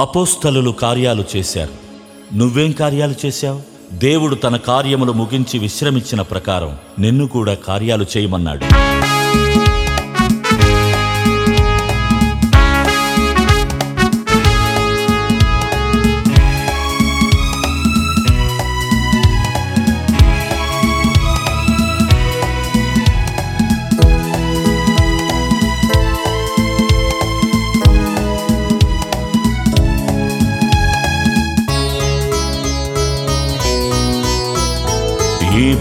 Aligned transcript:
అపోస్తలులు 0.00 0.70
కార్యాలు 0.70 1.24
చేశారు. 1.36 1.70
నువ్వేం 2.36 2.72
కార్యాలు 2.72 3.14
చేశావు? 3.26 3.60
దేవుడు 3.92 4.34
తన 4.34 4.56
కార్యములు 4.56 5.12
ముగించి 5.12 5.58
విశ్రమించిన 5.58 6.22
ప్రకారం 6.22 6.76
నిన్ను 6.98 7.26
కూడా 7.26 7.54
కార్యాలు 7.54 8.06
చేయమన్నాడు. 8.16 8.64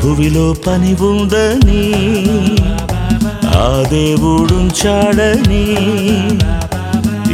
భువిలో 0.02 0.56
పని 0.68 0.96
ఉందని 1.02 1.84
ఆ 3.58 3.68
దేవుడుంచాడని 3.90 5.64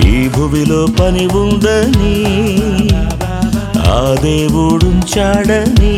ఈ 0.07 0.29
భువిలో 0.29 0.85
పని 0.99 1.25
ఉందని 1.33 2.15
ఆ 3.89 3.99
దేవుడుంచాడని. 4.21 5.95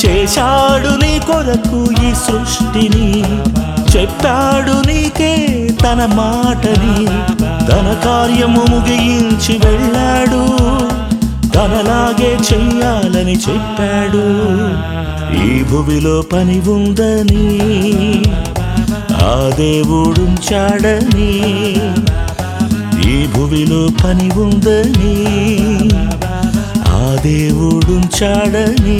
చేశాడు 0.00 0.88
నీ 1.02 1.20
కొరకు 1.26 1.80
ఈ 2.02 2.14
సృష్టిని 2.14 3.08
చెప్పాడు 3.96 4.88
నీకే 4.88 5.32
తన 5.82 6.06
మాటని 6.14 6.96
తన 7.68 8.00
కార్యము 8.04 8.64
ముగించి 8.70 9.58
వెళ్ళ 9.58 9.96
తనలాగే 11.62 12.30
చెయ్యాలని 12.46 13.34
చెప్పాడు. 13.44 14.22
ఈ 15.42 15.50
భువిలో 15.62 16.14
పని 16.22 16.56
ఉందని 16.60 17.44
ఆ 19.26 19.34
దేవుడుంచాడని 19.58 21.30
ఈ 23.10 23.16
భువిలో 23.26 23.80
పని 24.04 24.28
ఉందని 24.36 25.14
ఆ 26.88 27.02
దేవుడుంచాడని 27.26 28.98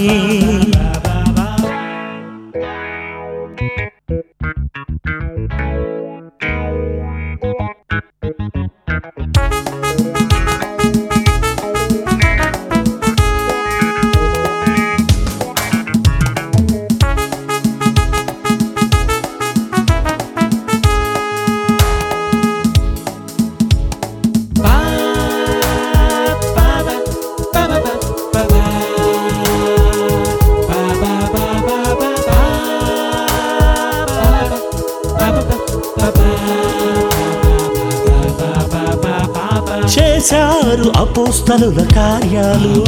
చేశారు 40.23 40.93
అపోస్తలుల 40.97 41.83
కార్యాలు. 41.95 42.85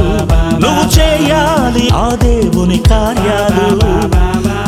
నువ్వు 0.61 1.01
చేయాలి 1.01 1.89
ఆ 1.95 2.15
దేవుని 2.23 2.79
కార్యాలు. 2.79 3.79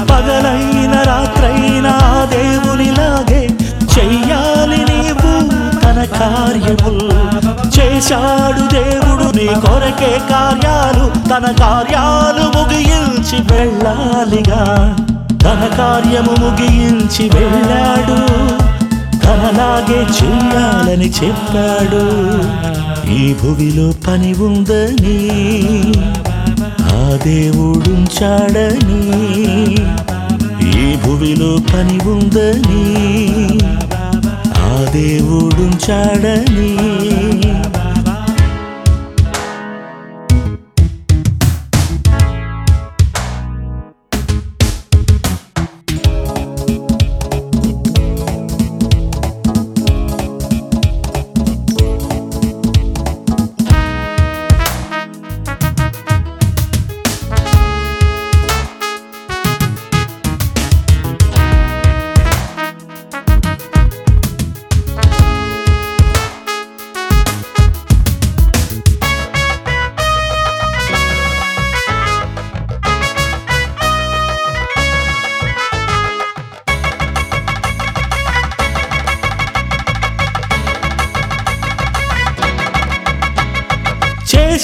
పగలైన 0.06 1.02
రాత్రైన 1.06 1.86
ఆ 1.86 2.24
దేవునిలాగే 2.24 3.48
చెయ్యాలి 3.98 4.76
నీవు 4.76 5.50
తన 5.80 6.04
కార్యములు 6.04 7.10
చేశాడు 7.78 8.74
దేవుడు 8.74 9.36
నీ 9.36 9.46
కొరకే 9.46 10.20
కార్యాలు. 10.30 11.28
తన 11.28 11.52
కార్యాలు 11.52 12.58
ముగించి 12.58 13.54
వెళ్ళాలిగా. 13.54 14.96
తన 15.42 15.76
కార్యము 15.78 16.34
ముగించి 16.40 17.30
వెళ్ళాడు. 17.30 18.65
అలాగే 19.44 20.00
చెయ్యాలని 20.18 21.08
చెప్పాడు. 21.18 22.04
ఈ 23.18 23.34
భువిలో 23.34 23.92
పని 24.06 24.32
ఉందని 24.34 25.18
ఆ 26.94 27.02
దేవుడుంచాడని 27.24 29.02
ఈ 30.78 30.96
భువిలో 31.04 31.56
పని 31.72 31.98
ఉందని 32.08 32.84
ఆ 34.66 34.72
దేవుడుంచాడని 34.92 36.72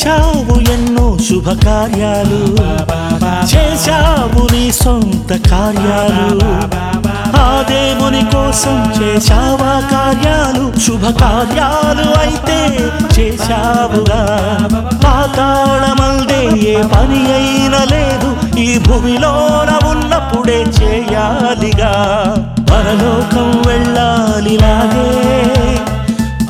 చేశావు 0.03 0.73
ఎన్నో 0.73 1.19
శుభకార్యాలు. 1.19 2.57
చేశావు 3.45 4.53
నీ 4.53 4.73
సొంత 4.73 5.51
కార్యాలు. 5.51 6.41
ఆ 7.37 7.63
దేవుని 7.69 8.21
కోసం 8.21 8.93
చేశావా 9.03 9.81
కార్యాలు. 9.81 10.81
శుభకార్యాలు 10.81 12.19
అయితే 12.19 12.79
చేశావుగా. 13.19 14.59
పాతాళమల్దే 15.05 16.71
ఏ 16.71 16.83
పని 16.83 17.33
అయినా 17.33 17.85
లేదు. 17.85 18.59
ఈ 18.59 18.79
భూమిలోన 18.79 19.89
ఉన్నప్పుడే 19.91 20.63
చేయాలిగా. 20.63 21.93
పరలోకం 22.59 23.63
వెళ్ళాలిలాగే. 23.67 25.23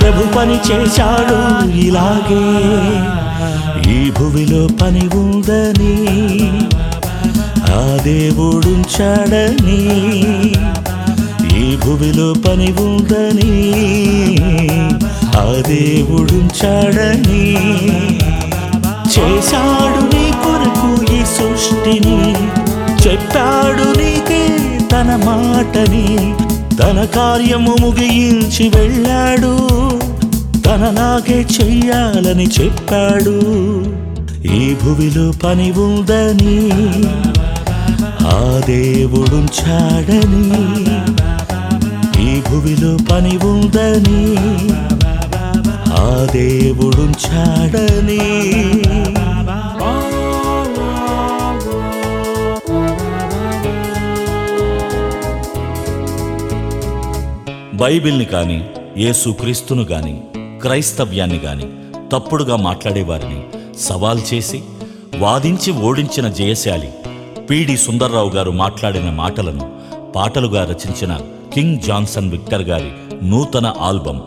ప్రభు 0.00 0.38
పని 0.38 0.54
చేశాడు 0.54 1.68
ఇలాగే. 1.68 3.21
ఈ 3.88 4.10
భువిలో 4.10 4.68
పని 4.82 5.08
ఉందని 5.14 5.96
ఆ 7.74 7.98
దేవుడుంచాడని 8.02 9.80
ఈ 11.60 11.76
భువిలో 11.76 12.32
పని 12.32 12.72
ఉందని 12.72 13.54
ఆ 15.36 15.62
దేవుడుంచాడని. 15.68 17.44
చేశాడు 19.08 20.14
నీ 20.14 20.32
కొరకు 20.44 21.12
ఈ 21.12 21.24
సృష్టిని 21.24 22.34
చెప్పాడు 23.06 23.98
నీకే 23.98 24.48
తన 24.92 25.20
మాటని 25.24 26.34
తన 26.76 27.04
కార్యము 27.04 27.76
ముగించి 27.80 28.68
వెళ్ళాడు. 28.68 29.82
తనలాగే 30.72 31.46
చెయ్యాలని 31.60 32.46
చెప్పాడు. 32.46 33.34
ఈ 34.54 34.74
భువిలో 34.74 35.32
పని 35.44 35.72
ఉందని 35.72 36.70
ఆ 38.26 38.62
దేవుడుంచాడని 38.66 40.64
ఈ 42.22 42.40
భువిలో 42.40 42.98
పని 43.10 43.36
ఉందని 43.36 44.22
ఆ 45.92 46.26
దేవుడుంచాడని. 46.32 48.20
బైబిల్ని 57.74 58.24
కాని 58.24 58.64
యేసుక్రీస్తును 58.98 59.84
కానీ 59.84 60.20
క్రైస్తవ్యాన్ని 60.62 61.38
గాని 61.38 61.66
తప్పుడుగా 62.12 62.56
మాట్లాడేవారిని 62.56 63.44
సవాల్ 63.78 64.20
చేసి 64.34 64.62
వాదించి 65.18 65.72
ఓడించిన 65.72 66.28
జయశాలి 66.28 66.90
పిడి 67.50 67.76
సుందర్రావు 67.76 68.30
గారు 68.30 68.50
మాట్లాడిన 68.50 69.10
మాటలను 69.10 69.72
పాటలుగా 70.16 70.64
రచించిన 70.64 71.18
కింగ్ 71.54 71.80
జాన్సన్ 71.80 72.30
విక్టర్ 72.30 72.62
గారి 72.62 72.92
నూతన 73.22 73.74
ఆల్బం 73.80 74.22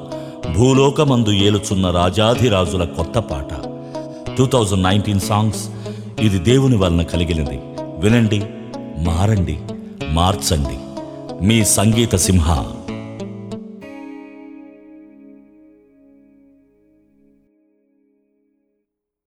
భూలోకమందు 0.57 1.29
ఏలుచున్న 1.29 1.89
రాజాధిరాజుల 1.89 2.83
కొత్త 2.83 3.19
పాట. 3.19 3.51
టూ 4.37 4.45
థౌజండ్ 4.45 4.83
నైన్టీన్ 4.83 5.19
సాంగ్స్ 5.19 5.69
ఇది 6.19 6.39
దేవుని 6.39 6.77
వలన 6.77 7.01
కలిగినది 7.01 7.59
వినండి 7.97 8.43
మారండి 8.97 9.59
మార్చండి. 10.09 10.77
మీ 11.45 11.65
సంగీత 11.65 12.15
సింహ 12.15 12.65